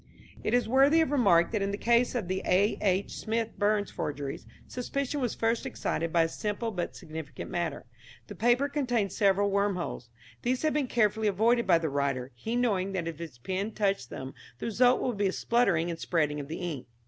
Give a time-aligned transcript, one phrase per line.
[0.43, 2.75] It is worthy of remark that in the case of the A.
[2.81, 3.17] H.
[3.19, 7.85] Smith Burns forgeries, suspicion was first excited by a simple but significant matter.
[8.25, 10.09] The paper contained several worm holes.
[10.41, 14.09] These had been carefully avoided by the writer, he knowing that if his pen touched
[14.09, 16.87] them the result would be a spluttering and spreading of the ink.